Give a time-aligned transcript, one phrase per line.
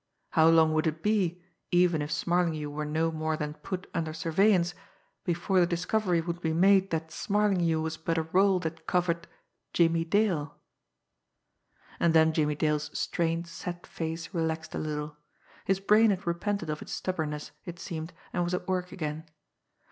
[0.31, 4.73] How long would it be, even if Smarlinghue were no more than put under surveillance,
[5.25, 9.27] before the discovery would be made that Smarlinghue was but a role that covered
[9.73, 10.57] Jimmie Dale!
[11.99, 15.17] And then Jimmie Dale's strained, set face relaxed a little.
[15.65, 19.27] His brain had repented of its stubbornness, it seemed, and was at work again.